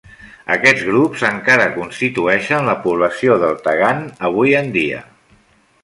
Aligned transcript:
Aquests 0.53 0.85
grups 0.87 1.25
encara 1.29 1.67
constitueixen 1.75 2.67
la 2.71 2.77
població 2.87 3.39
del 3.45 3.57
Tagant 3.69 4.05
avui 4.31 4.61
en 4.65 4.77
dia. 4.81 5.09